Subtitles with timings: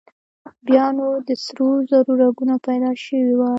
[0.67, 3.49] بيا نو د سرو زرو رګونه پيدا شوي وای.